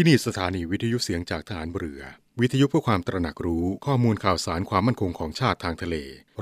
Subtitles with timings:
[0.00, 2.02] ที่นี่สถานีวิทยุเสียงจากฐานเรือ
[2.40, 5.96] วิทยุเพื่อความตระหนักรู้ข้อมูลข่าวสารความมั่นคงของชาติทางทะเล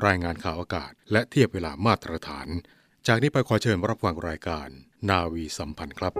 [0.05, 2.47] รายงานข่าวอากาศ และเทียบเวลามาตรฐาน
[3.07, 4.67] จากนี้ไปขอเชิญรับฟังรายการ
[5.09, 6.13] นาวีสัมพันธ์ครับ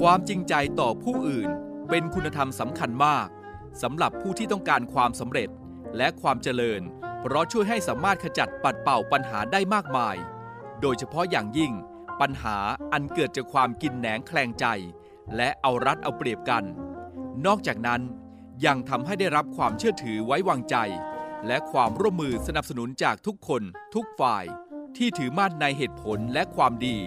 [0.00, 1.50] ความจริงใจต่อผู้อื่น
[1.90, 3.28] เป็นคุณธรรมสำคัญมาก
[3.82, 5.50] สำหรับผู้ที่ต้องการความสำเร็จ
[5.96, 6.82] และความเจริญ
[7.20, 10.16] เพราะช่วยให้สามารถขจัดปัดเป่าปัญหาได้มากมาย
[10.80, 11.72] โดยเฉพาะอย่างยิ่ง
[12.20, 12.58] ปัญหา
[12.92, 14.66] อันเกิดจากความกินแหนงแคลงใจ
[15.36, 16.64] และเอารัดเอาเปรียบกัน
[17.46, 18.02] นอกจากนั้น
[18.66, 20.76] ยังทำให้ได้รับความเชื่อถือไว้วางใจ
[21.46, 23.62] และความร่วมมือสนับสนุนจากทุกคน
[23.94, 24.44] ทุกฝ่าย
[24.96, 26.98] ที่ถือมั่นในเหตุผลและความดี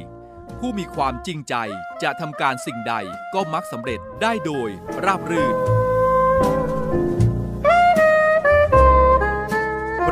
[0.60, 1.56] ผู้มีความจริงใจ
[2.04, 2.96] จะทำการสิ่งใด
[3.34, 4.70] ก็มักสำเร็จได้โดย
[5.06, 5.56] ราบรื่น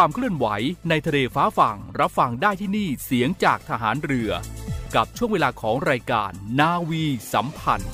[0.00, 0.46] ความเคลื่อนไหว
[0.88, 4.30] ในทะเลฟ้าฝั่งรับฟังได้ที่นี่เสียงจากทหารเรือ
[4.94, 7.92] กับช่วงเวลาของรายการนาวีสัมพันธ์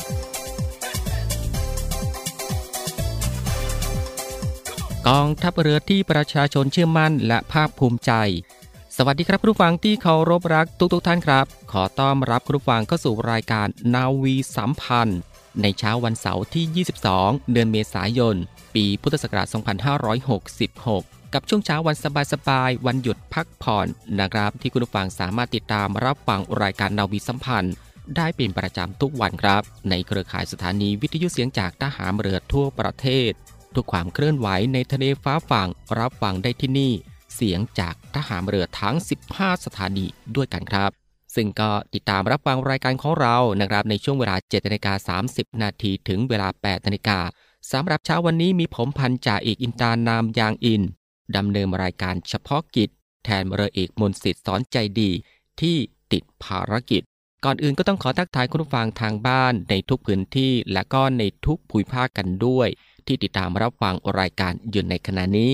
[5.08, 8.12] กองทัพเรือที่ประชาชนเชื่อมั่นและภาคภูมิใจ
[8.96, 15.20] สวัสดีครับผู้ฟังที่เคารพรักทุกๆทท่านครับ ขอต้อนรับผู้ฟังเข้าสู่รายการนาวีสัมพันธ์
[15.62, 18.36] ในเช้าวันเสาร์ที่ 22 เดือนเมษายน
[18.74, 21.96] ปีพุทธศักราช 2566 กับช่วงเช้าวัน
[22.32, 23.86] สบายๆวันหยุดพักผ่อน
[24.20, 27.74] นะครับ ที่คุณผู้ฟังสามารถติดตามรับฟังรายการนาวีสัมพันธ์
[28.16, 33.30] ได้เป็นประจำทุกวันครับ ในเครือข่ายสถานีวิทยุเสียงจากทหารเรือทั่วประเทศ
[33.74, 35.68] ทุกความเคลื่อนไหวในทะเลฟ้าฝั่ง
[35.98, 36.92] รับฟังได้ที่นี่
[37.34, 38.96] เสียงจากทหารเรือทั้ง
[39.30, 40.06] 15 สถานี
[40.36, 40.90] ด้วยกันครับ
[41.34, 47.18] ซึ่งก็ติดตามรับฟังรายการของเรานะครับในช่วงเวลา7นาฬิกา30 นาทีถึงเวลา8นาฬิกา
[47.72, 50.82] สำหรับเช้าวันนี้มีผมพันจ่าเอกอินตานามยางอิน
[51.36, 52.90] ดำเนินรายการเฉพาะกิจ
[53.24, 55.10] แทนเรือเอกมนสิทธิ์สอนใจดี
[55.60, 55.76] ที่
[56.12, 57.02] ติดภารกิจ
[57.44, 62.68] ก่อนอื่นก็ต้องขอทักทายคุณผู้ฟังทางบ้านในทุกพื้นที่และก็ในทุกภูมิภาคกันด้วย
[63.06, 65.52] ที่ติดตามรับฟังรายการอยู่ในขณะนี้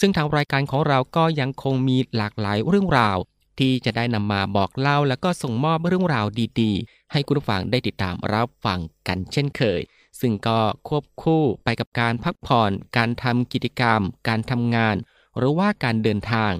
[0.00, 3.18] ซึ่งทางรายการของเราก็ยังคงมีหลากหลายเรื่องราว
[3.58, 6.26] ที่จะได้นำมาบอกเล่าและก็ส่งมอบเรื่องราว
[6.60, 9.80] ดีๆ ให้คุณผู้ฟังได้ติดตามรับฟังกันเช่นเคย
[10.20, 10.58] ซึ่งก็
[10.88, 14.96] ควบคู่ไปกับการพักผ่อน การทำกิจกรรม การทำงาน
[15.38, 16.52] หรือว่าการเดินทาง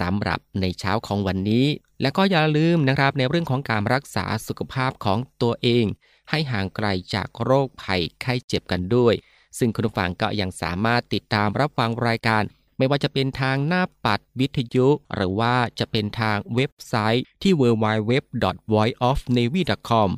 [0.00, 1.66] สำหรับในเช้าของวันนี้
[2.02, 5.84] และก็อย่าลืมนะครับในเรื่องของการรักษาสุขภาพของตัวเอง
[6.30, 9.14] ให้ห่างไกลจากโรคภัยไข้เจ็บกันด้วย
[9.58, 12.42] ซึ่งคุณผู้ฟังก็ยังสามารถติดตามรับฟังรายการ
[12.78, 20.10] ไม่ว่าจะเป็นทางหน้าปัดวิทยุ หรือว่าจะเป็นทางเว็บไซต์ที่ www.voiceofnavy.com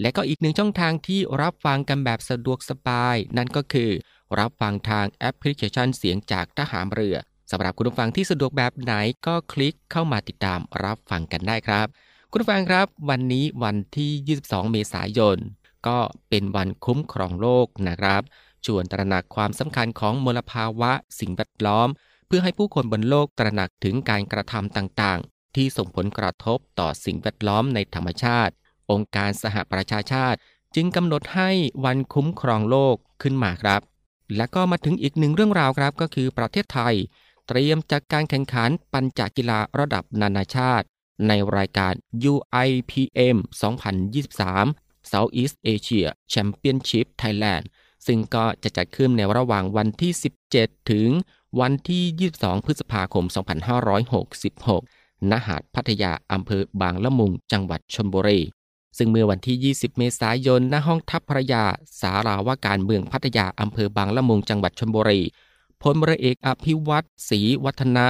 [0.00, 3.90] และก็อีกหนึ่งช่องทางที่รับฟังกันแบบสะดวกสบาย นั่นก็คือ
[4.38, 7.16] รับฟังทางแอปพลิเคชันเสียงจากทหารเรือ
[7.52, 8.92] สำหรับคุณผู้ฟังที่สะดวกแบบไหน
[9.26, 11.86] ก็คลิกเข้ามาติดตามรับฟังกันได้ครับ
[12.30, 15.36] คุณผู้ฟังครับ วันนี้วันที่ 22 เมษายน
[15.86, 15.98] ก็
[16.28, 18.22] เป็นวันคุ้มครองโลกนะครับ
[18.66, 21.88] ชวนตระหนักความสำคัญของมลภาวะสิ่งแวดล้อม
[22.26, 28.52] เพื่อให้ผู้คนบนโลกตระหนักถึงการกระทำต่างๆ ที่ส่งผลกระทบต่อสิ่งแวดล้อมในธรรมชาติ
[28.90, 30.38] องค์การสหประชาชาติ
[30.74, 31.50] จึงกำหนดให้
[31.84, 33.82] วันคุ้มครองโลกขึ้นมาครับ
[34.36, 36.94] และก็มาถึงอีกหนึ่งเรื่องราวครับก็คือประเทศไทย
[37.48, 40.86] เตรียมจัดการแข่งขันปัญจกีฬาระดับนานาชาติ
[41.28, 41.92] ในรายการ
[42.32, 43.36] UIPM
[44.22, 47.64] 2023 Southeast Asia Championship Thailand
[48.06, 50.12] ซึ่งก็จะจัดขึ้นในระหว่างวันที่
[50.50, 51.08] 17 ถึง
[51.60, 53.24] วันที่ 22 พฤษภาคม
[54.46, 58.40] 2566 ณ หาดพัทยาอำเภอบางละมุง จังหวัดชลบุรี
[58.98, 61.64] ซึ่งเมื่อวันที่ 20 เมษายน ณ ห้องทัพพระยา
[62.00, 65.20] สาราว่าการเมืองพัทยาอำเภอบางละมุง จังหวัดชลบุรี
[65.82, 68.06] พลเรือเอกอภิวัตศรีวัฒนะ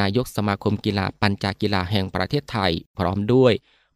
[0.00, 3.52] นายกสมาคมกีฬาปัญจกีฬาแห่งประเทศไทย พร้อมด้วย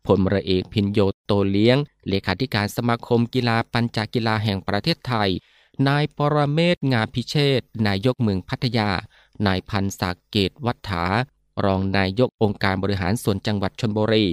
[0.07, 1.79] พลเรือเอกพินโยโตเลี้ยง
[2.09, 5.31] เลขาธิการสมาคมกีฬาปัญจกีฬาแห่งประเทศไทย
[5.89, 8.91] นายปรเมศงาพิเชษนายกเมืองพัทยา
[9.47, 11.05] นายพันศักดิ์เกตวัฏฐา
[11.65, 14.27] รองนายกองค์การบริหารส่วนจังหวัดชลบุรี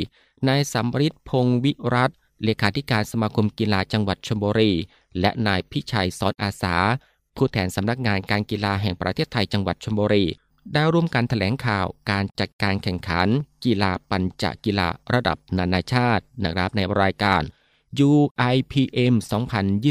[0.47, 2.11] นายสัมฤทธิ์พงศ์วิรัต
[2.43, 4.71] เลขาธิการสมาคมกีฬาจังหวัดชลบุรี
[5.19, 6.75] และนายพิชัยซอนอาสา
[7.37, 10.25] ผู้แทนสำนักงานการกีฬาแห่งประเทศไทยจังหวัดชลบุรี
[10.73, 13.27] ได้ร่วมกันแถลงข่าวการจัดการแข่งขัน
[13.65, 17.41] กีฬาปัญจกีฬาระดับนานาชาตินะครับในรายการ
[18.09, 19.13] UIPM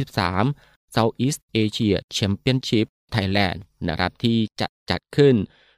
[0.09, 3.59] 2023 Southeast Asia Championship Thailand
[3.89, 5.35] นะครับที่จะจัดขึ้น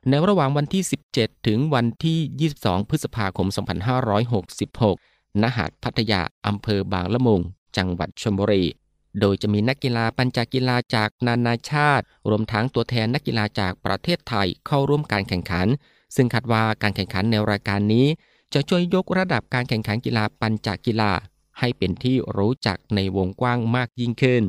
[0.09, 0.83] ในระหว่างวันที่
[1.15, 3.49] 17 ถึงวันที่ 22 พฤษภาคม
[4.45, 7.41] 2566 ณ หาดพัทยาอำเภอบางละมุง
[7.77, 8.65] จังหวัดชลบุรี
[9.21, 15.67] โดยจะมีนักกีฬาปัญจกีฬาจากนานาชาติ รวมทั้งตัวแทนนักกีฬาจากประเทศไทยเข้าร่วมการแข่งขัน
[16.17, 18.07] ซึ่งคาดว่าการแข่งขันในรายการนี้
[18.55, 21.13] จะช่วยยกระดับการแข่งขันกีฬาปัญจกีฬา
[21.59, 24.43] ให้เป็นที่รู้จักในวงกว้างมากยิ่งขึ้น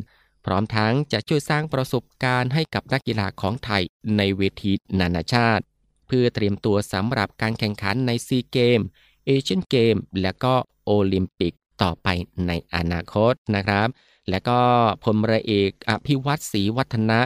[0.46, 3.84] พร้อมทั้งจะช่วยสร้างประสบการณ์ให้กับนักกีฬาของไทย
[4.18, 5.64] ในเวทีนานาชาติ
[6.08, 8.80] เพื่อเตรียมตัวสำหรับการแข่งขันในซีเกม
[9.26, 10.54] เอเชียนเกมและก็
[10.86, 11.54] โอลิมปิก
[11.84, 12.08] ต่อไป
[12.48, 13.88] ในอนาคตนะครับ
[14.30, 14.60] และก็
[15.04, 17.20] พลเรือเอกอภิวัตศรีวัฒนะ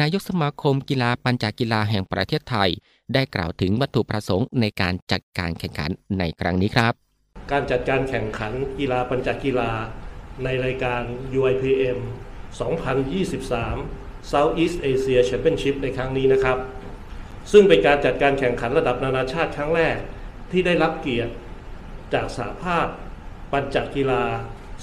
[0.00, 2.70] นายกสมาคมกีฬาปัญจกีฬาแห่งประเทศไทย
[3.14, 6.92] ได้กล่าวถึงวัตถุประสงค์ในการจัดการแข่งขันในครั้งนี้ครับ
[7.52, 9.70] การจัดการแข่งขันกีฬาปัญจกีฬา
[10.44, 11.02] ในรายการ
[11.38, 11.98] UIPM
[13.50, 16.58] 2023 Southeast Asia Championship ในครั้งนี้นะครับ
[17.52, 19.96] ซึ่งเป็นการจัดการแข่งขันระดับนานาชาติครั้งแรก
[20.50, 21.32] ที่ได้รับเกียรติ
[22.14, 22.86] จากสหภาพ
[23.52, 24.22] ปัญจกีฬา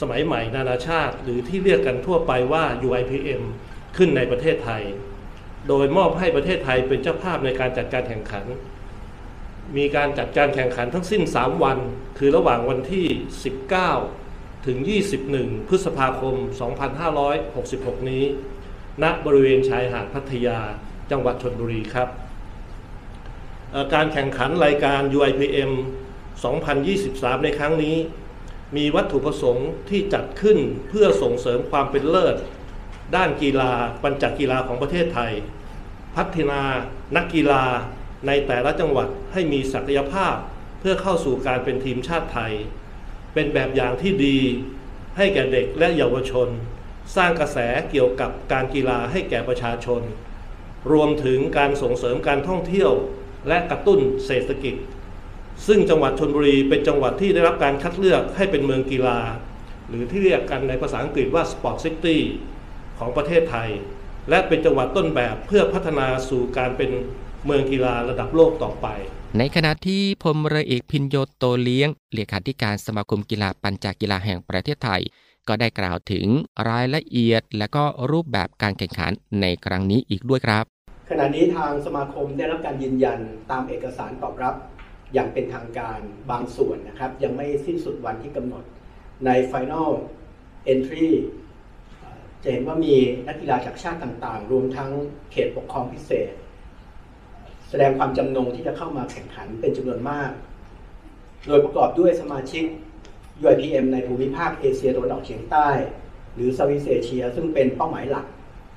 [0.01, 3.42] สมัยใหม่นานาชาติ หรือที่เรียกกันทั่วไปว่า UIPM
[3.98, 4.83] ขึ้นในประเทศไทย
[5.68, 8.45] โดยมอบให้ประเทศไทยเป็นเจ้าภาพในการจัดการแข่งขัน
[9.77, 11.77] มีการจัดการแข่งขันทั้งสิ้น 3 วัน
[12.18, 13.06] คือระหว่างวันที่
[13.86, 14.77] 19 ถึง
[15.24, 16.36] 21 พฤษภาคม
[17.18, 18.24] 2566 นี้
[19.04, 20.60] ณบริเวณชายหาดพัทยา
[21.12, 22.10] จังหวัดชนบุรีครับ
[23.94, 25.71] การแข่งขันรายการ UIPM
[26.57, 27.95] 2023 ในครั้งนี้
[28.75, 30.57] มีวัตถุประสงค์ที่จัดขึ้น
[30.89, 32.36] เพื่อส่งเสริมความเป็นเลิศ
[33.16, 33.74] ด้านกีฬา
[34.04, 35.31] ปัญจกีฬาของประเทศไทย
[36.16, 36.62] พัฒนา
[37.16, 37.63] นักกีฬา
[38.27, 40.36] ในแต่ละจังหวัดให้มีศักยภาพ
[40.80, 42.54] เพื่อเข้าสู่การเป็นทีมชาติไทย
[43.33, 44.39] เป็นแบบอย่างที่ดี
[45.18, 46.48] ให้แก่เด็กและเยาวชน
[47.16, 47.57] สร้างกระแส
[47.89, 50.01] เกี่ยวกับการกีฬาให้แก่ประชาชน
[50.92, 52.92] รวมถึงการส่งเสริมการท่องเที่ยว
[53.48, 54.75] และกระตุ้นเศรษฐกิจ
[55.67, 59.19] ซึ่งจังหวัดชนบุรีเป็นจังหวัดที่ได้รับการคัดเลือกให้เป็นเมืองกีฬา
[59.88, 62.17] หรือที่เรียกกันในภาษาอังกฤษว่า Sport City
[62.97, 63.69] ของประเทศไทย
[64.29, 66.91] และเป็นจังหวัดต้นแบบเพื่อพัฒนาสู่การเป็น
[67.45, 68.88] เมืองกีฬาระดับโลกต่อไป
[69.38, 75.01] ในขณะที่พลเรือเอกพินโยโตเลี้ยงเลขาธิการสมาคมกีฬาปัญจกีฬาแห่งประเทศไทย
[75.47, 76.25] ก็ได้กล่าวถึง
[76.69, 79.11] รายละเอียด และก็รูปแบบการแข่งขัน
[79.41, 80.65] ในครั้งนี้อีกด้วยครับ
[81.09, 83.19] ขณะนี้ทางสมาคมได้รับการยืนยัน
[83.51, 84.56] ตามเอกสารตอบรับ
[85.13, 86.00] อย่างเป็นทางการ
[86.31, 88.63] บางส่วนนะครับ ยังไม่สิ้นสุดวันที่กำหนด
[89.25, 89.89] ใน Final
[90.71, 91.09] Entry
[92.44, 92.95] จะเห็นว่ามี
[93.27, 94.91] นักกีฬาจากชาติต่างๆ รวมทั้ง
[95.31, 96.31] เขตปกครองพิเศษ
[97.69, 100.31] แสดงความจำนงที่จะเข้ามาแข่งขันเป็นจำนวนมาก
[101.47, 102.63] โดยประกอบด้วยสมาชิก
[103.41, 105.69] UIPM ในภูมิภาคเอเชียตะวันออกเฉียงใต้
[106.35, 108.25] หรือ Southeast Asia ซึ่งเป็นเป้าหมายหลัก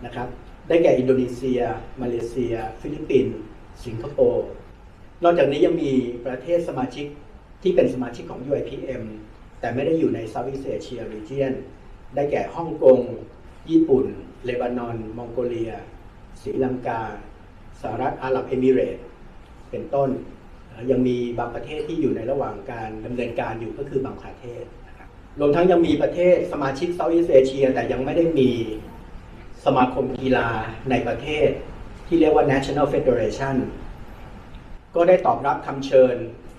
[0.04, 0.28] นะครับ
[0.68, 1.60] ได้แก่อินโดนีเซีย
[2.02, 3.36] มาเลเซีย ฟิลิปปินส์
[3.84, 4.46] สิงคโปร์
[5.24, 5.92] นอกจากนี้ยังมี
[6.26, 7.06] ประเทศสมาชิก
[7.62, 9.02] ที่เป็นสมาชิกของ UIPM
[9.60, 11.52] แต่ไม่ได้อยู่ใน Southeast Asia Region
[12.14, 13.00] ได้แก่ฮ่องกง
[13.70, 14.06] ญี่ปุ่น
[14.44, 15.72] เลบานอน มองโกเลีย
[16.42, 17.02] ศรีลังกา
[17.80, 18.98] สหรัฐอาหรับเอมิเรต
[19.70, 20.10] เป็นต้น
[20.90, 25.08] ยังมีบางประเทศที่อยู่ในระหว่างการดำเนินการอยู่ก็คือบางประเทศนะครับ
[25.40, 28.50] รวมทั้งยังมีประเทศสมาชิก Southeast Asia แต่ยังไม่ได้มี
[29.64, 30.48] สมาคมกีฬา
[30.90, 31.48] ในประเทศ
[32.06, 33.56] ที่เรียกว่า National Federation
[34.94, 36.16] ก็ได้ตอบรับคำเชิญ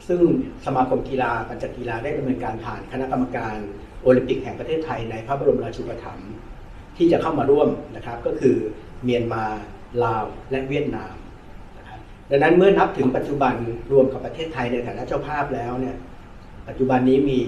[0.07, 0.21] ซึ่ง
[0.65, 3.57] สมาคมกีฬาปัญจกีฬาได้ดำเนินการผ่านคณะกรรมการ
[4.01, 6.31] โอลิมปิกแห่งประเทศไทยในพระบรมราชูปถัมภ์
[6.97, 8.55] ที่จะเข้ามาร่วมนะครับก็คือ
[9.03, 9.45] เมียนมา
[10.03, 11.15] ลาวและเวียดนาม
[11.77, 11.99] นะครับ
[12.31, 13.55] ดังนั้นเมื่อนับถึงปัจจุบัน
[13.91, 15.97] รวมกับประเทศไทยในฐานะเจ้าภาพแล้วเนี่ย
[16.67, 17.41] ปัจจุบันนี้มี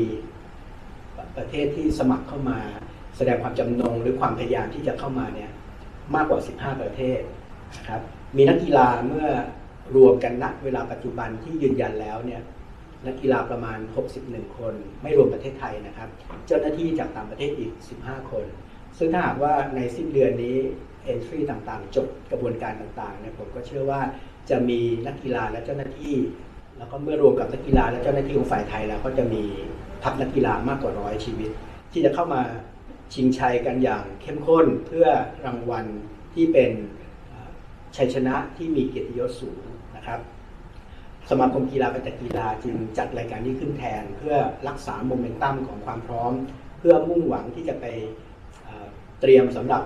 [1.38, 2.60] ประเทศที่สมัครเข้ามา
[3.18, 5.52] แสดงความจำนงหรือความพยายามที่จะเข้ามาเนี่ย
[6.16, 7.20] มากกว่า 15 ประเทศ
[7.78, 8.02] นะครับ
[8.38, 9.28] มีนักกีฬาเมื่อ
[9.96, 12.42] รวมกันณเวลาปัจจุบันที่ยืนยันแล้วเนี่ย
[13.06, 13.80] นักกีฬาประมาณ
[14.18, 16.10] 61 คน ไม่รวมประเทศไทยนะครับ
[16.48, 18.46] เจ้าหน้าที่จากต่างประเทศอีก 15 คน
[18.98, 20.56] ซึ่งถ้าหากว่าในสิ้นเดือนนี้
[21.12, 24.02] entry ต่างๆ จบกระบวนการต่างๆเนี่ยผมก็เชื่อว่า
[24.50, 26.16] จะมีนักกีฬาและเจ้าหน้าที่
[26.78, 29.44] แล้วก็เมื่อรวมกับนักกีฬาและเจ้าหน้าที่ของฝ่ายไทยแล้วก็จะมี
[30.04, 31.50] ทัพนักกีฬามากกว่าร้อยชีวิต
[31.92, 32.42] ที่จะเข้ามา
[33.14, 35.08] ชิงชัยกันอย่างเข้มข้นเพื่อ
[35.46, 35.86] รางวัล
[36.34, 36.72] ที่เป็น
[37.98, 39.64] ชัยชนะที่มีเกียรติยศสูง
[40.06, 40.22] นะครับ
[41.30, 44.36] สมาคมกีฬาปัญจกีฬาจึงจัดรายการนี้ขึ้นแทน เพื่อ
[44.68, 46.34] รักษาโมเมนตัมของความพร้อม
[46.80, 47.86] เพื่อมุ่งหวังที่จะไป
[48.64, 48.88] เอ่อ
[49.22, 49.84] เตรียมสำหรับ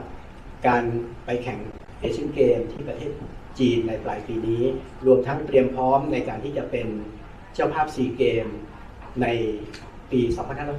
[0.68, 0.84] การ
[1.26, 1.60] ไปแข่ง
[2.00, 3.12] เอเชียนเกมที่ประเทศ
[3.60, 4.64] จีนในปลายปีนี้
[5.06, 6.88] รวมทั้งเตรียมพร้อมในการที่จะเป็น
[7.56, 8.46] เจ้าภาพซีเกม
[9.22, 9.28] ใน
[10.12, 10.22] ปี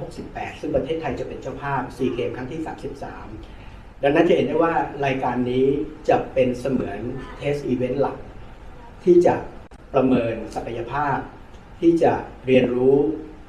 [0.01, 2.61] 2568 ซึ่งประเทศไทยจะเป็นเจ้าภาพซีเกมครั้งที่
[3.31, 4.73] 33 ดังนั้นจะเห็นได้ว่า
[5.05, 5.65] รายการนี้
[6.09, 6.99] จะเป็นเสมือน
[7.37, 8.17] เทสอีเวนต์หลัก
[9.03, 9.35] ที่จะ
[9.93, 11.17] ประเมินศักยภาพ
[11.81, 12.13] ที่จะ
[12.45, 12.97] เรียนรู้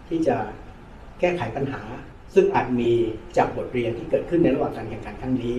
[0.09, 0.37] ที่จะ
[1.21, 1.83] แก้ไขปัญหา
[2.35, 2.93] ซึ่งอาจมี
[3.37, 5.59] จากบทเรียนที่เกิดขึ้นในระหว่างการแข่งขันครั้งนี้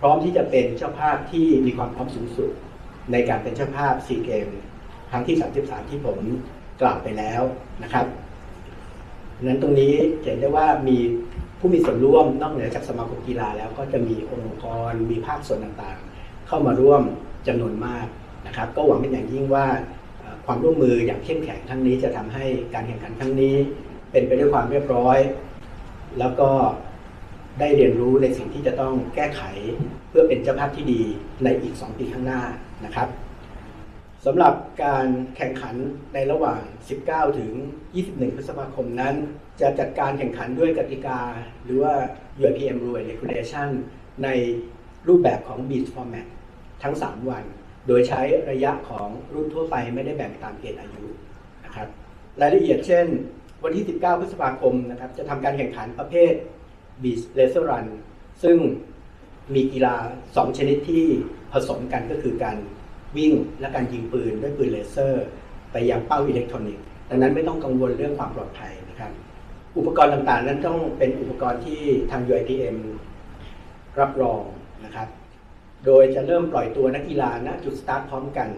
[0.00, 2.50] พร้อมที่จะเป็นเจ้าภาพที่มีความพร้อมสูงสุด
[3.12, 4.48] ในการเป็นเจ้าภาพซีเกม
[5.10, 6.18] ครั้งที่ 33 ที่ผม
[6.80, 7.42] กล่าวไปแล้ว
[7.82, 8.06] นะครับ
[9.42, 10.98] นั้นตรงนี้เห็นได้ว่ามี
[11.58, 17.02] ผู้มีส่วนร่วมนอกเหนือจากสมาคมกีฬาแล้วก็จะมีองค์กรมีภาคส่วนต่างๆ เข้ามาร่วม
[17.46, 18.06] จำนวนมาก
[18.54, 19.66] นะครับก็หวังเป็นอย่างยิ่งว่า
[20.46, 22.44] ความร่วมมืออย่างเข้มแข็งครั้งนี้จะทำให้
[22.74, 23.56] การแข่งขันครั้งนี้
[24.12, 25.18] เป็นไปด้วยความเรียบร้อย
[26.18, 26.50] แล้วก็
[27.60, 29.42] ได้เรียนรู้ในสิ่งที่จะต้องแก้ไข
[30.08, 31.02] เพื่อเป็นเจ้าภาพที่ดี
[31.44, 32.42] ในอีก 2 ปีข้างหน้า
[32.84, 33.08] นะครับ
[34.26, 35.06] สำหรับการ
[35.36, 35.74] แข่งขัน
[36.14, 36.60] ในระหว่าง
[37.00, 37.50] 19 ถึง
[37.92, 39.14] 21 พฤษภาคมนั้น
[39.60, 41.20] จะจัดการแข่งขันด้วยกติกา
[41.64, 41.94] หรือว่า
[42.40, 43.68] UIPM Rule Regulation
[44.24, 44.28] ใน
[45.08, 46.26] รูปแบบของ Beach Format
[46.82, 47.44] ทั้ง 3 วัน
[47.86, 51.04] โดยใช้ระยะของรุ่นทั่วไปไม่ได้แบ่งตามเกณฑ์อายุ
[51.64, 51.88] นะครับ
[52.40, 53.06] รายละเอียดเช่น
[53.64, 56.32] วันที่ 19 พฤษภาคมนะครับจะทำการแข่งขันประเภท
[57.02, 57.86] Beach Laser Run
[58.42, 58.56] ซึ่ง
[59.54, 59.94] มีกีฬา
[60.26, 61.04] 2 ชนิดที่
[61.52, 62.56] ผสมกันก็คือการ
[63.16, 65.26] วิ่งและการยิงปืนด้วยปืนเลเซอร์
[65.72, 69.12] ไปยังเป้าอิเล็กทรอนิกส์ดังนั้นไม่ต้องกังวลเรื่องความปลอดภัยนะครับ
[69.76, 72.76] อุปกรณ์ต่างๆ นั้นต้องเป็นอุปกรณ์ที่ทาง UIPM
[74.00, 74.42] รับรอง
[74.84, 75.08] นะครับ
[75.86, 78.48] โดยจะเริ่มปล่อยตัวนักกีฬาณจุดสตาร์ทพร้อมกัน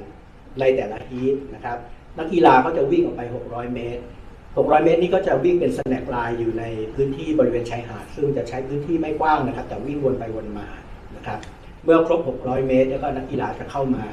[0.60, 1.78] ในแต่ละ heat นะครับ
[2.18, 4.02] นักกีฬาเขาจะวิ่งออกไป 600 เมตร
[4.46, 6.64] 600 เมตรนี้ก็จะวิ่งเป็น snake line อยู่ใน
[6.94, 10.68] พื้นที่บริเวณชายหาด ซึ่งจะใช้พื้นที่ไม่กว้างนะครับ แต่วิ่งวนไปวนมา
[11.16, 11.38] นะครับ
[11.84, 14.04] เมื่อครบ 600 เมตร แล้วก็นักกีฬาจะเข้ามา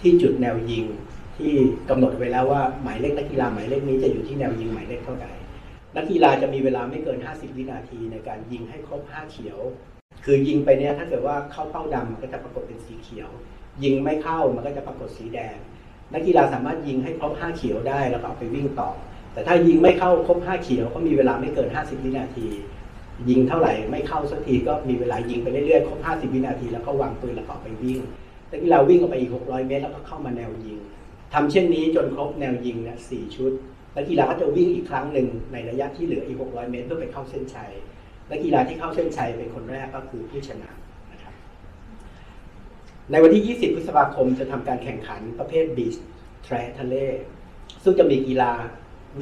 [0.00, 0.84] ที่จุดแนวยิง
[1.36, 1.52] ที่
[1.90, 5.32] กำหนดไว้แล้วว่าหมายเลขนักกีฬาหมายเลขนี้จะอยู่ที่แนวยิงหมายเลขเท่าไหร่
[5.96, 9.58] นักกีฬาจะมีเวลาไม่เกิน 50 วินาทีในการยิงให้ครบ 5 เขียว
[10.24, 13.30] คือยิงไปเนี้ยถ้าเกิดว่าเข้าเป้าดำมันก็จะปรากฏเป็นสีเขียว
[13.82, 15.56] ยิงไม่เข้ามันก็จะปรากฏสีแดง
[16.12, 18.90] นักกีฬาสามารถยิงให้ครบ5เขียวได้แล้วก็เอาไปวิ่งต่อ
[19.32, 22.46] แต่ถ้ายิงไม่เข้าครบ5เขียวก็มีเวลาไม่เกิน 50 วินาที
[23.28, 28.00] ยิงเท่าไหร่ไม่เข้าสักทีก็มีเวลายิงไปเรื่อยๆครบ50 วินาที แล้วก็วางปืนแล้วก็ไปวิ่ง
[28.50, 30.78] นักกีฬาวิ่งออกไปอีก 600 เมตร แล้วก็เข้ามาแนวยิง
[31.32, 33.52] ทำเช่นนี้จนครบแนวยิงเนี่ยสชุด
[33.96, 37.70] นักกีฬาก็จะวิ่งอีกครั้งหนึ่งในระยะที่เหลืออีก 600 เมตร เพื่อไปเข้าเส้นชัย
[38.30, 40.70] นักกีฬาที่เข้าเส้นชัยเป็นคนแรกก็คือผู้ชนะ
[41.12, 41.34] นะครับ
[43.10, 45.94] ในวันที่ 20 พฤษภาคมจะทำการแข่งขันประเภทบีช
[46.44, 46.94] แทรทะเล
[47.82, 48.52] ซึ่งจะมีกีฬา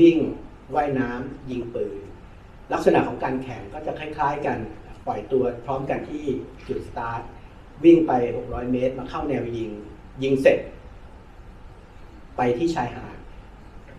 [0.01, 0.19] วิ่ง
[0.75, 1.99] ว่ายน้ำยิงปืน
[2.73, 4.59] ลักษณะของการแข่งก็จะคล้าย ๆ กัน
[5.07, 6.25] ปล่อยตัวพร้อมกันที่
[6.69, 7.21] จุดสตาร์ท
[7.85, 8.13] วิ่งไป
[8.45, 9.71] 600 เมตร มาเข้าแนวยิง
[10.23, 10.59] ยิงเสร็จ
[12.37, 13.17] ไปที่ชายหาด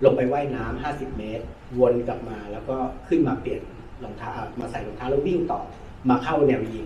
[0.04, 1.46] ลงไปไว่ายน้ำ 50 เมตร
[1.80, 3.62] วนกลับมาแล้วก็ขึ้นมาเปลี่ยน
[4.04, 5.62] รองเท้ามาใส่รองเท้าแล้ววิ่งต่อ
[6.10, 6.86] มาเข้าแนวยิง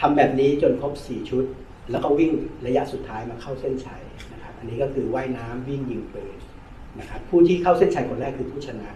[0.00, 1.44] ทำแบบนี้จนครบ 4 ชุด
[1.90, 2.30] แล้วก็วิ่ง
[2.66, 6.36] ระยะสุดท้ายมาเข้าเส้นชัยนะครับอันนี้ก็คือว่ายน้ำวิ่งยิงปืน
[6.98, 8.88] นะครับผู้ที่เข้าเส้นชัยคนแรกคือผู้ชนะ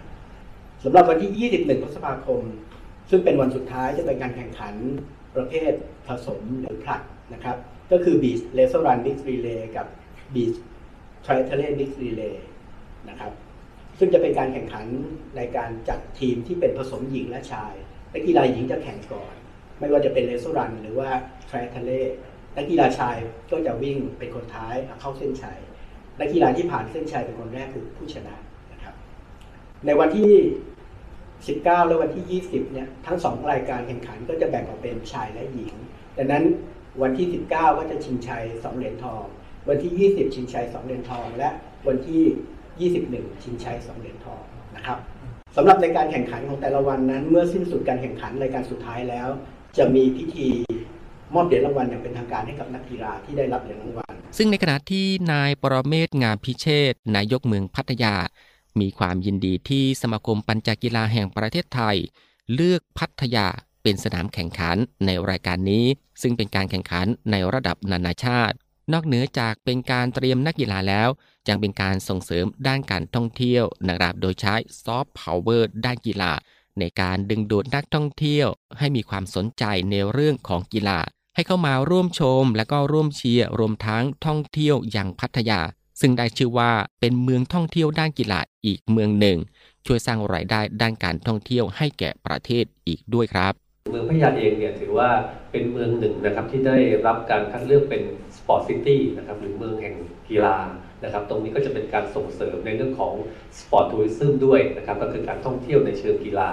[0.83, 2.41] สำหรับวันที่ 21พฤษภาคม
[3.09, 4.75] ซึ่งเป็นวันสุดท้ายจะเป็นการแข่งขัน
[5.35, 5.73] ประเภท
[6.07, 7.01] ผสมหรือผลัด
[7.33, 7.57] นะครับ
[7.91, 9.87] ก็คือ Beach Laser Run Mix Relay กับ
[10.33, 10.57] Beach
[11.25, 12.35] Triathlon Mix Relay
[13.09, 13.31] นะครับ
[13.99, 14.85] ซึ่งจะเป็นการแข่งขัน
[15.37, 17.73] ในการจัดทีมที่เป็นผสมหญิงและชาย
[18.13, 19.33] นักกีฬาหญิงจะแข่งก่อน
[19.79, 21.09] ไม่ว่าจะเป็นเลเซร์รัน หรือว่า
[21.49, 21.89] Triathlon
[22.57, 23.17] นักกีฬาชาย
[23.51, 25.59] ก็จะวิ่งเป็นคนท้ายเข้าเส้นชัย
[26.19, 28.35] นักกีฬาที่ผ่านเส้นชัยเป็นคนแรกคือผู้ชนะ
[28.71, 28.93] นะครับ
[29.85, 30.31] ในวันที่
[31.49, 35.73] 19 และวันที่ 20 เนี่ยทั้ง 2 รายการแข่งขันก็จะแบ่งออกเป็นชายและหญิง
[36.17, 36.43] ดังนั้น
[37.01, 39.23] วันที่ 19 ก็จะชิงชัย 2 เหรียญทอง
[39.69, 41.49] วันที่ 20 ชิงชัย 2 เหรียญทอง และ
[41.87, 42.23] วันที่
[42.79, 44.41] 21 ชิงชัย2เหรียญทอง
[44.75, 44.97] นะครับ
[45.55, 49.29] สำหรับในการแข่งขันของแต่ละวันนั้น เมื่อสิ้นสุดการแข่งขันรายการสุดท้ายแล้ว
[49.77, 50.49] จะมีพิธี
[51.35, 58.15] มอบเหรียญรางวัลอย่างเป็นทางการให้กับนักกีฬาที่ได้รับเหรียญรางวัล ซึ่งในขณะที่นายปรเมศงามพิเชษนายกเมืองพัทยา
[58.79, 61.97] มีความยินดีที่สมาคมปัญจกีฬาแห่งประเทศไทย
[62.53, 63.47] เลือกพัทยา
[63.83, 65.85] เป็นสนามแข่งขันในรายการนี้
[66.21, 68.55] ซึ่งเป็นการแข่งขันในระดับนานาชาติ
[68.93, 71.09] นอกเหนือจากเป็นการเตรียมนักกีฬาแล้ว
[71.49, 76.31] ยังเป็นการส่งเสริมด้านการท่องเที่ยวนะครับโดยใช้ซอฟต์พาวเวอร์ด้านกีฬา
[76.79, 80.99] ในการดึงดูดนักท่องเที่ยว ให้มีความสนใจในเรื่องของกีฬา
[81.35, 85.61] ให้เข้ามาร่วมชม และก็ร่วมเชียร์รวมทั้งท่องเที่ยวอย่างพัทยา
[86.01, 89.37] ซึ่งได้ชื่อว่าเป็นเมืองท่องเที่ยวด้านกีฬาอีกเมืองหนึ่ง
[89.85, 93.53] ช่วยสร้างรายได้ด้านการท่องเที่ยวให้แก่ประเทศอีกด้วยครับ
[93.91, 95.09] เมืองพัทยาเองเนี่ยถือว่า
[95.51, 96.75] เป็นเมืองหนึ่งนะครับที่ได้
[97.05, 98.01] รับการคัดเลือกเป็น
[98.49, 99.95] Sport City นะครับหรือเมืองแห่ง
[100.29, 100.57] กีฬา
[101.03, 103.13] นะครับตรงนี้ก็จะเป็นการส่งเสริมในเรื่องของ
[103.59, 106.49] sport tourism ด้วยนะครับก็คือการท่องเที่ยวในเชิงกีฬา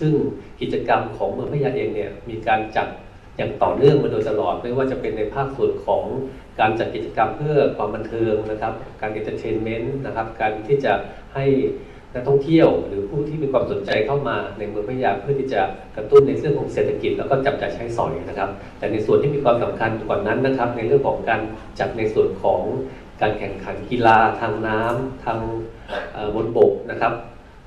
[0.00, 0.12] ซึ่ง
[0.60, 2.88] กิจกรรมของเมืองพัทยาเองเนี่ยมีการจัด
[3.36, 6.04] อย่างต่อเนื่องมาโดยตลอดไม่ว่าจะเป็นในภาคส่วนของ
[6.60, 10.92] การจัดกิจกรรมเพื่อความบันเทิงนะครับ การ entertainment นะครับ การที่จะ
[11.34, 11.44] ให้
[12.14, 15.62] นักท่องเที่ยว หรือผู้ที่มีความสนใจเข้ามาในเมืองพัทยาเพื่อที่จะ
[15.96, 21.40] กระตุ้นในเรื่องของเศรษฐกิจแล้วก็จับจ่ายใช้สอยนะครับ แต่ในส่วนที่มีความสำคัญกว่านั้นนะครับ ในเรื่องของการ
[21.80, 22.60] จัดในส่วนของ
[23.20, 25.38] การแข่งขันกีฬาทางน้ำทาง
[26.34, 27.12] บนบกนะครับ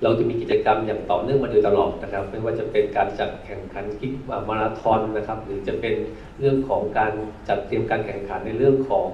[0.04, 4.08] เราจะมีกิจกรรมอย่างต่อเนื่องมาโดยตลอดนะครับ ไม่ว่าจะเป็นการจัดแข่งขันวิ่ง
[4.50, 5.96] มาราธอนนะครับ หรือจะเป็น
[6.40, 7.14] เรื่องของการ
[7.50, 9.10] จัดเตรียมการแข่งขันในเรื่องของ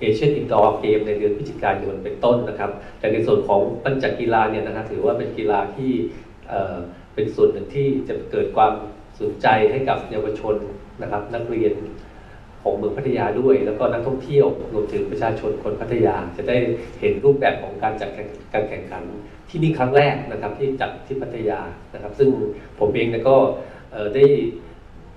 [0.00, 5.90] Asian Indoor Games ในเดือนพฤศจิกายนเป็นต้นนะครับ แต่ในส่วนของปัญจกีฬาเนี่ยนะครับถือว่าเป็นกีฬาที่
[7.14, 8.72] เป็นส่วนหนึ่งที่จะเกิดความ
[9.20, 10.56] สนใจให้กับเยาวชน
[11.02, 11.74] นะครับ นักเรียน
[12.62, 16.56] ของเมืองพัทยาด้วย แล้วก็นักท่องเที่ยวรวมถึงประชาชนคนพัทยา จะได้
[17.00, 18.10] เห็นรูปแบบของการจัด
[18.52, 19.02] การแข่งขัน
[19.50, 21.60] ที่นี่ครั้งแรกนะครับที่จัดที่พัทยา
[21.94, 22.28] นะครับ ซึ่ง
[22.78, 23.36] ผมเองก็
[24.14, 24.24] ได้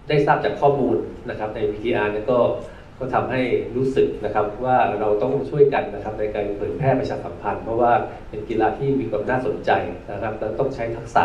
[0.09, 0.97] ได้ทราบจากข้อมูล
[1.29, 2.39] นะครับใน VTR เนี่ยก็
[3.01, 3.41] ก็ทำให้
[3.75, 7.91] รู้สึกนะครับว่าเราต้องช่วยกันนะครับในการเผยแพร่ประชาสัมพันธ์เพราะว่า
[8.29, 9.72] เป็นกีฬาที่มีความน่าสนใจ
[10.12, 11.24] นะครับและต้องใช้ทักษะ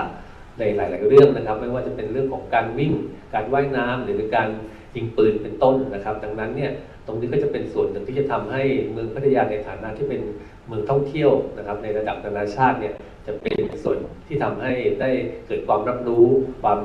[0.58, 2.92] ในหลาย ๆ เรื่องนะครับ ไม่ว่าจะเป็นเรื่องของการวิ่ง
[3.34, 4.48] การว่ายน้ำหรือการ
[4.96, 6.70] ยิงปืนเป็นต้นนะครับ ดังนั้นเนี่ย
[7.06, 10.22] ตรงนี้ก็จะเป็นส่วนหนึ่งที่จะทำให้เมืองพัทยาในฐานะที่เป็น
[10.66, 12.94] เมืองท่องเที่ยวนะครับ ในระดับนานาชาติเนี่ย
[13.26, 15.10] จะเป็นส่วนที่ทำให้ได้
[15.46, 16.26] เกิดความรับรู้
[16.62, 16.78] ความ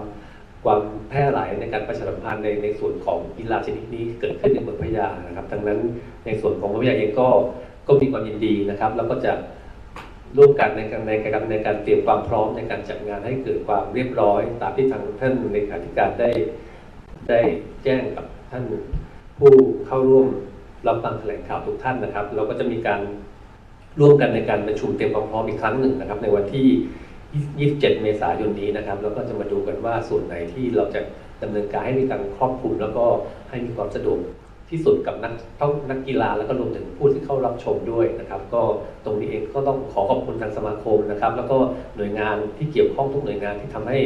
[0.64, 5.80] ความแพร่หลายในการประชาสัมพันธ์ในในส่วนของกีฬาชนิดนี้เกิดขึ้นในเมืองพัทยานะครับ ดังนั้น
[6.26, 7.28] ในส่วนของพัทยาเองก็
[7.88, 9.34] ก็มีความยินดีนะครับ แล้วก็จะ
[10.38, 16.30] ร่วมกันในการในการในการเตรียมความพร้อมในการจัดงานให้เกิดความเรียบร้อย ตามที่ทางท่านในขาธิการได้
[17.30, 17.40] ได้
[17.84, 18.64] แจ้งกับท่าน
[19.40, 19.54] ผู้
[19.88, 20.28] เข้าร่วม
[20.88, 23.02] รับฟังแถลงข่าวทุกท่านนะครับ เราก็จะมีการ
[24.00, 26.68] ร่วมกันในการประชุมเตรียมความพร้อมอีกครั้งหนึ่งนะครับ ในวันที่
[27.40, 31.02] 27 เมษายนนี้นะครับ แล้วก็จะมาดูกันว่าส่วนไหนที่เราจะ
[31.44, 33.06] ดำเนินการให้มีการครอบคลุมแล้วก็
[33.50, 34.20] ให้มีความสะดวก
[34.70, 38.62] ที่สุดกับนักต้องนักกีฬาแล้วก็รวมถึงผู้ที่เข้ารับชมด้วยนะครับ ก็
[39.06, 41.58] ตรงนี้เองก็ต้องขอขอบคุณทางสมาคมนะครับ แล้วก็
[41.98, 44.00] หน่วยงานที่เกี่ยวข้องทุกหน่วยงานที่ทำให้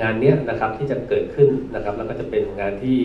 [0.00, 2.96] งานนี้นะครับที่จะเกิดขึ้นนะครับ แล้วก็จะเป็นงานที่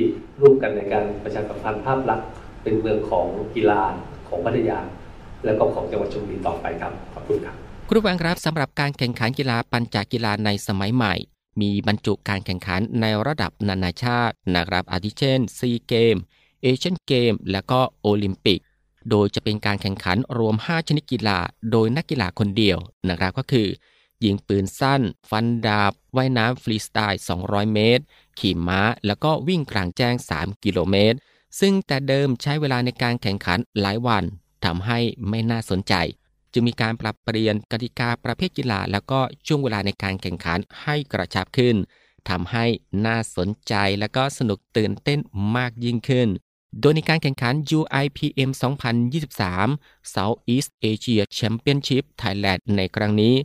[0.41, 2.27] ร่วมกันในการประชาสัมพันธ์ภาพลักษณ์
[2.63, 3.81] เป็นเมืองของกีฬา
[4.29, 4.79] ของพัทยา
[5.45, 11.13] และก็ของจังหวัดชลบุรีต่อไปครับขอบคุณครับ ครูฟังครับสำหรับการแข่งขันกีฬาปัญจกีฬาในสมัยใหม่
[11.61, 16.15] มีบรรจุการแข่งขันในระดับนานาชาตินะครับอาทิเช่นซีเกม
[16.61, 18.59] เอเชียนเกม และก็โอลิมปิก
[19.09, 21.39] โดยจะเป็นการแข่งขันรวม 5 ชนิดกีฬา
[21.71, 22.77] โดยนักกีฬาคนเดียว
[23.09, 23.67] นะครับก็คือ
[24.23, 28.03] ยิงปืนสั้น ฟันดาบ ว่ายน้ำฟรีสไตล์ 200 เมตร
[28.39, 31.17] ขี่ม้า แล้วก็วิ่งกลางแจ้ง 3 กิโลเมตร
[31.59, 34.23] ซึ่งแต่เดิมใช้เวลาในการแข่งขันหลายวัน
[34.65, 34.99] ทำให้
[35.29, 35.95] ไม่น่าสนใจ
[36.53, 41.75] จึงมีการปรับเปลี่ยนกติกาประเภทกีฬา แล้วก็ช่วงเวลาในการแข่งขันให้กระชับขึ้น
[42.29, 42.65] ทำให้
[43.05, 45.19] น่าสนใจและก็สนุกตื่นเต้น
[45.55, 46.29] มากยิ่งขึ้น
[46.79, 48.49] โดยในการแข่งขัน UIPM
[49.31, 53.35] 2023 Southeast Asia Championship Thailand ในครั้งนี้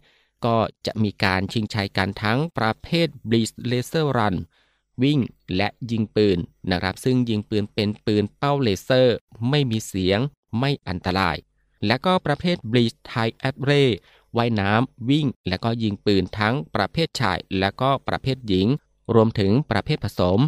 [0.45, 4.37] ก็จะมีการชิงชัยกันทั้งประเภท Blitz Laser Run
[5.03, 5.19] วิ่ง
[5.57, 6.39] และยิงปืน
[6.71, 9.17] นะครับ ซึ่งยิงปืนเป็นปืนเป้าเลเซอร์
[9.51, 10.21] ไม่มีเสียง
[10.59, 11.37] ไม่อันตราย
[11.87, 13.73] และก็ประเภทบลีชไทแอดเร
[14.37, 18.67] ว่ายน้ำ วิ่ง และก็ยิงปืนทั้งประเภทชาย และก็ประเภทหญิง
[19.15, 20.41] รวมถึงประเภทผสม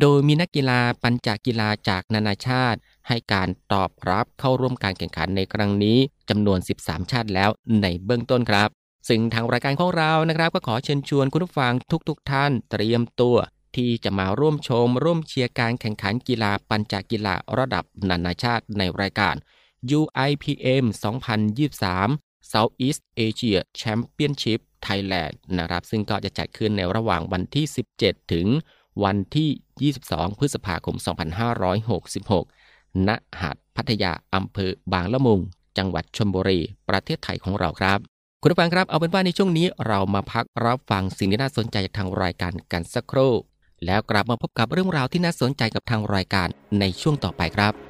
[0.00, 5.98] โดยมีนักกีฬาปัญจกีฬาจากนานาชาติ ให้การตอบรับเข้าร่วมการแข่งขันในครั้งนี้
[6.28, 7.50] จำนวน 13 ชาติแล้ว
[7.82, 8.68] ในเบื้องต้นครับ
[9.08, 11.72] ซึ่งทางรายการของเรานะครับ ก็ขอเชิญชวนคุณผู้ฟัง
[12.08, 13.36] ทุกๆทท่าน เตรียมตัว
[13.76, 19.34] ที่จะมาร่วมชม ร่วมเชียร์การแข่งขันกีฬาปัญจกีฬาระดับนานาชาติในรายการ
[19.98, 20.84] UIPM
[21.52, 27.66] 2023 Southeast Asia Championship Thailand นะครับ ซึ่งก็จะจัดขึ้นในระหว่างวันที่
[27.98, 28.46] 17 ถึง
[29.04, 30.96] วันที่ 22 พฤษภาคม
[32.20, 35.40] 2566 ณ หาดพัทยาอำเภอบางละมุง
[35.78, 37.98] จังหวัดชลบุรี ประเทศไทยของเราครับ
[38.42, 43.32] คุณผู้ฟังครับ เอาเป็นว่าในช่วงนี้เรามาพักรับฟังสิ่งที่น่าสนใจจากทางรายการกันสักครู่
[43.84, 46.48] แล้วกลับมาพบกับเรื่องราวที่น่าสนใจกับทางรายการ
[46.80, 47.89] ในช่วงต่อไปครับ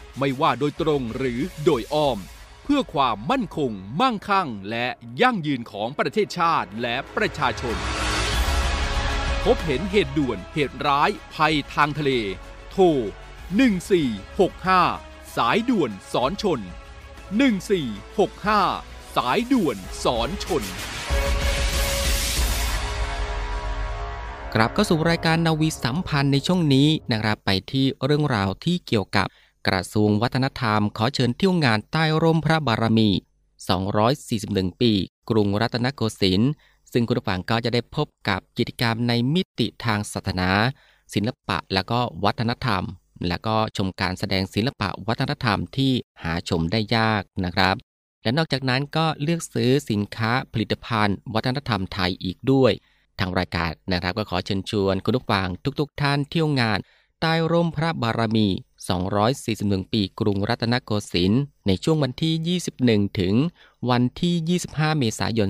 [0.19, 2.19] ไม่ว่าโดยตรงหรือโดยอ้อม
[2.63, 3.71] เพื่อความมั่นคง
[4.01, 4.87] มั่งคั่ง และ
[5.21, 7.75] ยั่งยืนของประเทศชาติและประชาชน
[9.45, 12.11] พบเห็นเหตุด่วนเหตุร้ายภัยทางทะเล
[12.71, 12.85] โทร
[14.11, 16.59] 1465 สายด่วนสอนชน
[17.47, 20.63] 1465 สายด่วนสอนชน
[24.55, 29.27] กลับเข้าสู่รายการนาวีสัมพันธ์ในช่วงนี้นะครับไปที่เรื่องราวที่เกี่ยวกับ
[29.67, 33.09] กระทรวงวัฒนธรรมขอเชิญเที่ยวงานใต้ร่มพระบารมี
[33.95, 34.91] 241 ปี
[35.29, 36.51] กรุงรัตนโกสินทร์
[36.91, 40.49] ซึ่งคุณผู้ฟังก็จะได้พบกับกิจกรรมในมิติทางศาสนา
[41.13, 42.83] ศิลปะและก็วัฒนธรรม
[43.27, 45.93] และก็ชมการแสดงศิลปะวัฒนธรรมที่
[46.23, 47.75] หาชมได้ยากนะครับ
[48.23, 52.71] และนอกจากนั้นก็เลือกซื้อสินค้าผลิตภัณฑ์ วัฒนธรรมไทยอีกด้วย
[53.19, 55.47] ทางรายการนะครับก็ขอเชิญชวนคุณผู้ฟัง
[55.79, 56.79] ทุกๆทท่านเที่ยวงาน
[57.21, 58.47] ใต้ร่มพระบารมี
[58.91, 63.35] 241 ปีกรุงรัตนโกสินทร์ในช่วงวันที่ 21 ถึง
[63.89, 65.49] วันที่ 25 เมษายน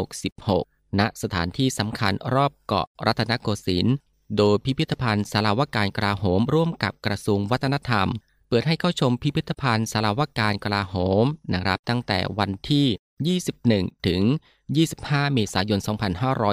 [0.00, 3.94] 2566 ณ สถานที่สำคัญรอบเกาะรัตนโกสินทร์
[4.36, 8.08] โดยพิพิธภัณฑ์สารวการกลาโหมร่วมกับกระทรวงวัฒนธรรม
[8.48, 14.22] เปิดให้เข้าชมพิพิธภัณฑ์สารวการกลาโหมนะครับตั้งแต่วันที่ 21 ถึง
[14.78, 15.80] 25 เมษายน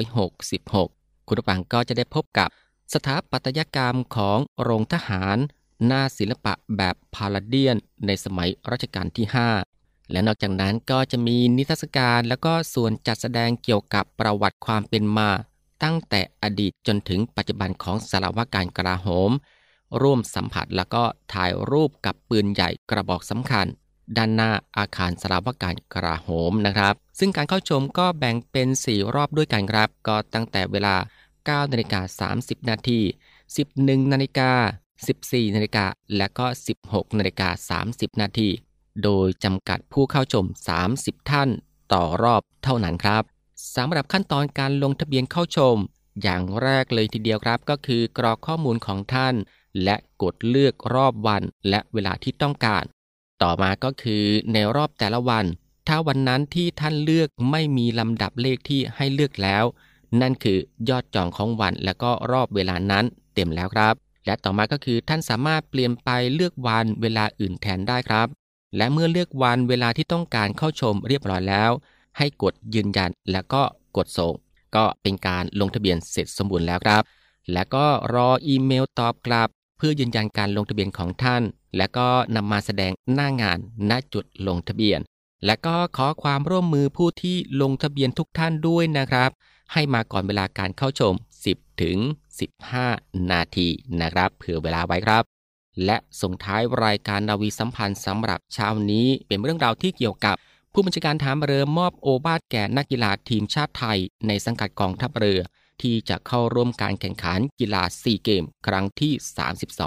[0.08, 2.50] 2566 คุณผู้ฟังก็จะได้พบกับ
[2.94, 5.38] สถาปัตยกรรมของโรงทหาร
[5.86, 9.26] หน้าศิลปะแบบพาลาเดียนในสมัยรัชกาลที่
[9.70, 15.30] 5 และนอกจากนั้นก็จะมีนิทรรศการแล้วก็ส่วนจัดแสดงเกี่ยวกับประวัติความเป็นมา
[15.84, 19.32] ตั้งแต่อดีตจนถึงปัจจุบันของสารวการกลาโหม
[20.02, 23.68] ร่วมสัมผัสแล้วก็ถ่ายรูปกับปืนใหญ่กระบอกสำคัญ
[24.18, 30.96] ด้านหน้าอาคารสารวการกลาโหมนะครับ ซึ่งการเข้าชมก็แบ่งเป็น 4 รอบด้วยกันครับ ก็ตั้งแต่เวลา
[31.34, 33.00] 9นาฬิกา30 นาที
[33.56, 34.52] 11นาฬิกา
[35.10, 35.86] 14นาฬิกา
[36.18, 36.46] และก็
[36.82, 38.50] 16นาฬิกา30 นาที
[39.04, 40.46] โดยจำกัดผู้เข้าชม
[40.88, 41.50] 30 ท่าน
[41.94, 43.24] ต่อรอบเท่านั้นครับ
[43.76, 45.76] สำหรับขั้นตอนการลงทะเบียนเข้าชม
[46.22, 49.36] อย่างแรกเลยทีเดียวครับก็คือกรอกข้อมูลของท่าน
[49.84, 52.84] และกดเลือกรอบวันและเวลาที่ต้องการ
[53.44, 55.46] ต่อมาก็คือในรอบแต่ละวัน
[55.88, 59.64] ถ้าวันนั้นที่ท่านเลือกไม่มีลำดับเลขที่ให้เลือกแล้ว
[60.22, 60.60] นั่นคือ
[60.90, 68.28] ยอดจองของวันและก็รอบเวลานั้นเต็มแล้วครับ และต่อมาก็คือท่านสามารถเปลี่ยนไปเลือกวันเวลาอื่นแทนได้ครับ
[68.78, 71.72] และเมื่อเลือกวันเวลาที่ต้องการเข้าชมเรียบร้อยแล้ว
[72.18, 73.62] ให้กดยืนยันแล้วก็
[73.98, 74.34] กดส่ง
[74.76, 77.04] ก็เป็นการลงทะเบียนเสร็จสมบูรณ์แล้วครับ
[77.54, 81.44] และก็รออีเมลตอบกลับ เพื่อยืนยันการลงทะเบียนของท่าน
[81.78, 83.58] และก็นำมาแสดงหน้างาน
[83.90, 85.00] ณจุดลงทะเบียน
[85.46, 89.30] และก็ขอความร่วมมือผู้ที่ลงทะเบียนทุกท่านด้วยนะครับ
[89.74, 91.14] ให้มาก่อนเวลาการเข้าชม
[91.50, 91.98] 10 ถึง
[92.68, 93.68] 15 นาที
[94.02, 95.24] นะครับ เผื่อเวลาไว้ครับ
[95.86, 100.36] และส่งท้ายรายการนาวีสัมพันธ์สำหรับเช้านี้เป็นเรื่องราวที่เกี่ยวกับ
[100.74, 105.40] ผู้บัญชาการฐานเรือมอบโอบาสแก่นักกีฬาทีมชาติไทย ในสังกัดกองทัพเรือ
[105.82, 109.14] ที่จะเข้าร่วมการแข่งขันกีฬาซีเกม ครั้งที่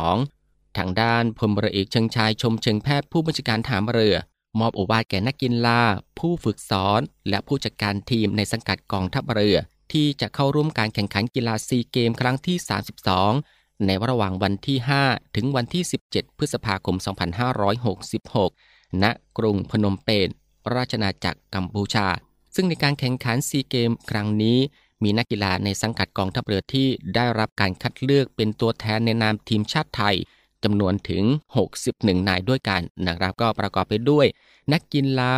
[0.03, 4.17] 32 ทางด้านพลเรือเอกเชิงชายชมเชิงแพทย์ผู้บัญชาการฐานเรือ
[4.61, 5.81] มอบโอวาทแก่นักกีฬา
[6.19, 9.57] ผู้ฝึกสอน และผู้จัดการทีมในสังกัดกองทัพเรือ
[9.95, 12.57] ที่จะเข้าร่วมการแข่งขันกีฬาซีเกมครั้งที่
[13.21, 16.97] 32 ในระหว่างวันที่ 5 ถึงวันที่ 17 พฤษภาคม
[18.19, 19.05] 2566 ณ
[19.39, 20.29] กรุงพนมเปญ
[20.75, 22.07] ราชนาจักรกัมพูชา
[22.55, 24.59] ซึ่งในการแข่งขันซีเกมครั้งนี้
[25.03, 30.17] มีนักกีฬาในสังกัดกองทัพเรือที่ได้รับการคัดเลือกเป็นตัวแทนในนามทีมชาติไทย
[30.65, 31.25] จำนวนถึง
[31.75, 34.27] 61 นายด้วยกันนะครับก็ประกอบไปด้วย
[34.73, 35.35] นักกีฬา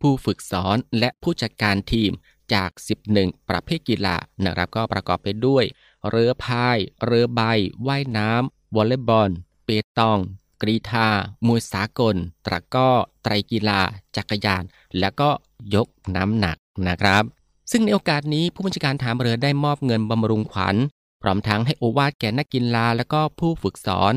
[0.00, 2.12] ผู้ฝึกสอนและผู้จัดการทีม
[2.54, 2.70] จาก
[3.08, 5.64] 11 ประเภทกีฬานะครับก็ประกอบไปด้วย
[6.10, 7.40] เรือพาย เรือใบ
[7.86, 9.30] ว่ายน้ำวอลเลย์บอล
[9.64, 10.18] เปตอง
[10.62, 11.08] กรีธา
[11.46, 12.90] มวยสากล ตะก้อ
[13.22, 13.80] ไตรกีฬา
[14.16, 14.64] จักรยาน
[14.98, 15.30] และก็
[15.74, 16.56] ยกน้ำหนัก
[16.88, 17.24] นะครับ
[17.70, 20.76] ซึ่งในโอกาสนี้ผู้บัญชาการฐานเรือได้มอบเงินบำรุงขวัญ
[21.22, 24.14] พร้อมทั้งให้โอวาทแก่นักกีฬาและก็ผู้ฝึกสอน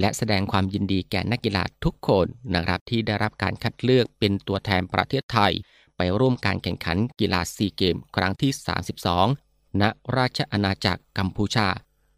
[0.00, 5.52] และแสดงความยินดีแก่นักกีฬาทุกคนนะครับที่ได้รับการคัดเลือกเป็นตัวแทนประเทศไทย
[6.02, 8.52] ไปร่วมการแข่งขันกีฬาซีเกมครั้งที่
[9.16, 9.82] 32 ณ
[10.16, 11.68] ราชอาณาจักรกัมพูชา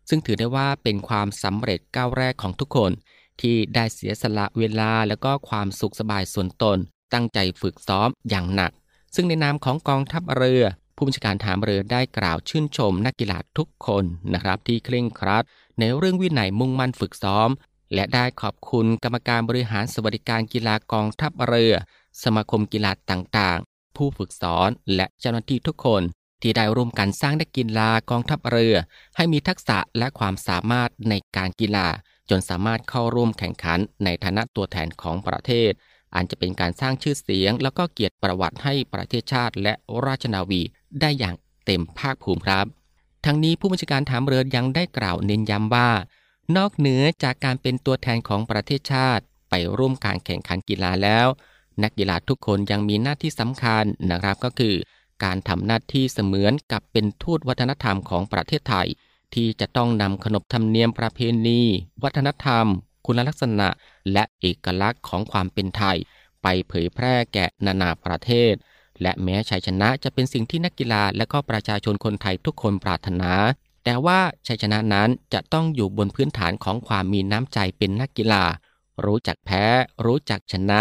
[0.08, 2.92] ซึ่งถือได้ว่าเป็นความสำเร็จก้าวแรกของทุกคน
[3.40, 6.78] ที่ได้เสียสละเวลาและก็ความสุขสบายส่วนตน
[7.12, 8.72] ตั้งใจฝึกซ้อมอย่างหนัก
[9.14, 10.64] ซึ่งในนามของกองทัพเรือ
[10.96, 15.44] ผู้บัญชาการฐานเรือได้กล่าวชื่นชมนักกีฬาทุกคนนะครับที่เคร่งครัด
[15.78, 17.50] ในเรื่องวินัยมุ่งมั่นฝึกซ้อม
[17.94, 21.74] และได้ขอบคุณกรรมการบริหารสวัสดิการกีฬากองทัพเรือ
[22.22, 23.58] สมาคมกีฬาต่าง
[23.96, 26.02] ผู้ฝึกสอน และเจ้าหน้าที่ทุกคน
[26.42, 28.76] ที่ได้ร่วมกันสร้างนักกีฬากองทัพเรือ
[29.16, 31.86] ให้มีทักษะและความสามารถในการกีฬา
[32.30, 35.72] จนสามารถเข้าร่วมแข่งขันในฐานะตัวแทนของประเทศ
[36.14, 39.74] อันจะเป็นการสร้างชื่อเสียง แล้วก็เกียรติประวัติให้ประเทศชาติและ
[40.06, 40.62] ราชนาวี
[41.00, 42.66] ได้อย่างเต็มภาคภูมิครับ
[43.24, 45.90] ทั้งนี้ผู้บัญชาการฐานเรือยังได้กล่าวเน้นย้ำว่า
[46.56, 51.26] นอกเหนือจากการเป็นตัวแทนของประเทศชาติ ไปร่วมการแข่งขันกีฬาแล้ว
[51.82, 54.74] นักกีฬาทุกคนยังมีหน้าที่สำคัญนะครับก็คือ
[55.24, 58.88] การทำหน้าที่เสมือนกับเป็นทูตวัฒนธรรมของประเทศไทย
[59.34, 61.60] ที่จะต้องนำขนบธรรมเนียมประเพณี
[62.02, 62.66] วัฒนธรรม
[63.06, 63.68] คุณลักษณะ
[64.12, 65.96] และเอกลักษณ์ของความเป็นไทย
[66.42, 68.54] ไปเผยแพร่แก่นานาประเทศ
[69.02, 73.32] และแม้ชัยชนะจะเป็นสิ่งที่นักกีฬาและก็ประชาชนคนไทยทุกคนปรารถนา
[73.84, 78.44] แต่ว่าชัยชนะนั้นจะต้องอยู่บนพื้นฐานของความมีน้ำใจเป็นนักกีฬา
[79.04, 79.64] รู้จักแพ้
[80.04, 80.80] รู้จักชนะ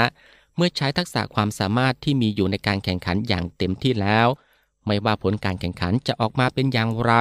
[0.55, 4.27] เมื่อใช้ทักษะความสามารถที่มีอยู่ในการแข่งขันอย่างเต็มที่แล้ว
[4.87, 7.13] ไม่ว่าผลการแข่งขันจะออกมาเป็นอย่างไร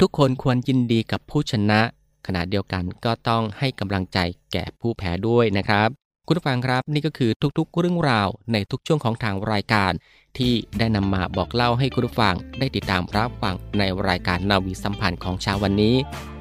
[0.00, 1.80] ทุกคนควรยินดีกับผู้ชนะ
[2.26, 4.18] ขณะเดียวกันก็ต้องให้กำลังใจ
[4.52, 5.88] แก่ผู้แพ้ด้วยนะครับ
[6.26, 9.92] คุณผู้ฟังครับนี่ก็คือทุกๆ เรื่องราวในทุกช่วงของทางรายการ
[10.38, 15.94] ที่ได้นำมาบอกเล่าให้คุณผู้ฟังได้ติดตามรับฟังในรายการนาวีสัมพันธ์ของเช้าวันนี้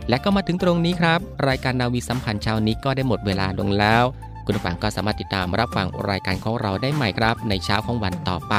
[0.10, 4.04] และก็มาถึงตรงนี้ครับ รายการนาวีสัมพันธ์เช้านี้ก็ได้หมดเวลาลงแล้ว
[4.45, 8.55] คุณผู้ฟังก็สามารถติดตามรับฟังรายการของเราได้ใหม่ครับ ในเช้าของวันต่อไป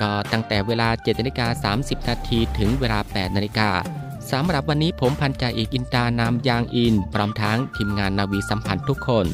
[0.00, 3.70] ก็ตั้งแต่เวลา7นาฬิกา30 นาทีถึงเวลา 8 นาฬิกา
[4.30, 9.26] สำหรับวันนี้ผมพันจ่าเอกอินตานามยางอิน พร้อมทั้งทีมงานนาวีสัมพันธ์ทุกคน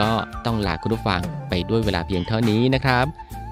[0.00, 0.12] ก็
[0.44, 3.06] ต้องลาคุณผู้ฟังไปด้วยเวลาเพียงเท่านี้นะครับ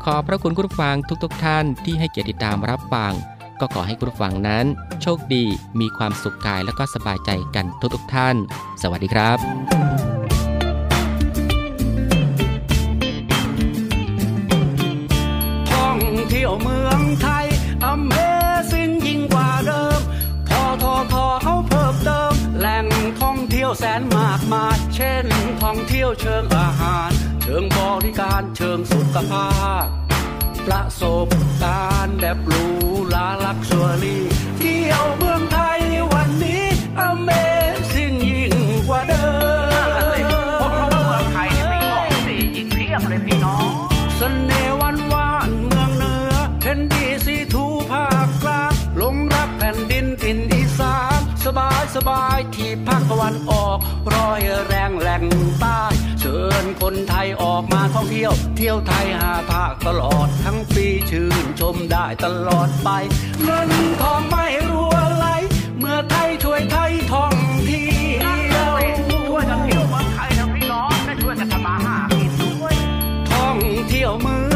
[0.04, 3.12] ขอพระคุณคุณผู้ฟังทุกๆทท่านที่ให้เกียรติติดตามรับฟัง
[3.60, 4.64] ก็ขอให้คุณผู้ฟังนั้น
[5.02, 5.44] โชคดี
[5.80, 8.36] มีความสุขกายและก็สบายใจกันทุกๆท่าน
[8.82, 10.13] สวัสดีครับ
[23.78, 25.24] แสนมากมาย เช่น
[25.62, 27.10] ท่องเที่ยวเชิงอาหาร
[27.42, 29.48] เชิงบริการเชิงสุขภา
[29.82, 29.86] พ
[30.66, 31.28] ประสบ
[31.62, 32.64] การณ์แบบหรู
[33.08, 34.24] หราลักชัวรี่
[34.58, 35.80] เที่ยวเมืองไทย
[36.12, 36.64] วันนี้
[37.08, 37.53] Amazing
[51.58, 53.78] บายสบายที่ภาคตะวันออก
[54.14, 55.24] รอยแรงแหล่ง
[55.60, 55.82] ใต้
[56.20, 62.88] เชิญคนไทยออกมาท่องเที่ยว เที่ยวไทยหาภาคตลอดทั้งปีชื่นชมได้ตลอดไป
[63.42, 63.70] เงิน
[64.02, 65.26] ทองไม่รัวไหล
[65.78, 67.34] เมื่อไทยช่วยไทยท่อง
[67.66, 67.88] เที่
[68.22, 68.26] ย
[68.72, 68.74] ว
[69.28, 72.74] ช่วยกันเที่ยวเมืองไทยนะพี่น้องได้ช่วยกันทำมาหากินด้วย
[73.30, 73.56] ท่อง
[73.88, 74.53] เที่ยวเมือง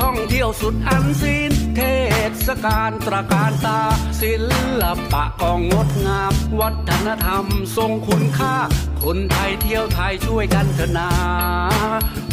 [0.00, 1.80] ท่องเที่ยวสุดอันซีนเท
[2.46, 3.80] ศกาลตระการตา
[4.20, 4.32] ศิ
[4.82, 7.44] ลปะก็งดงาม วัฒนธรรม
[7.76, 8.54] ทรงคุณค่า
[9.02, 11.10] คนไทยเที่ยวไทยช่วยกันเถนา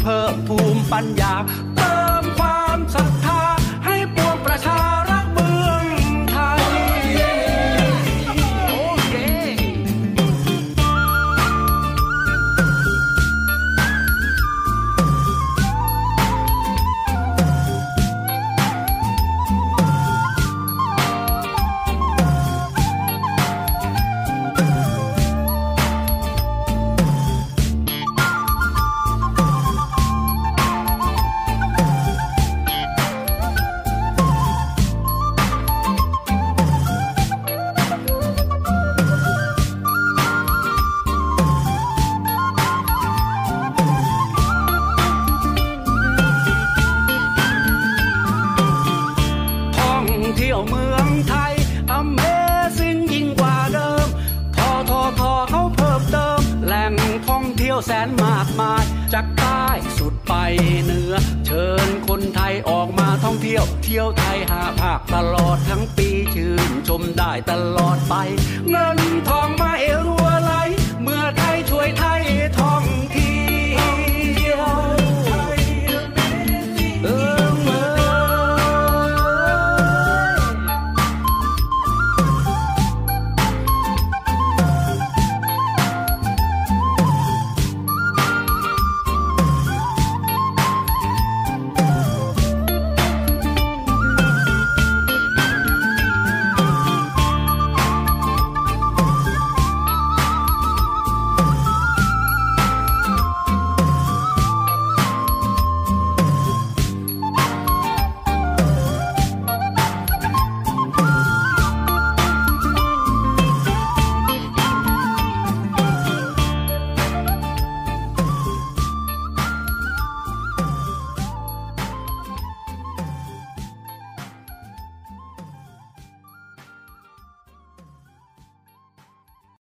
[0.01, 1.33] เพิ่มภูมิปัญญา
[1.77, 3.30] เติมความศรัทธา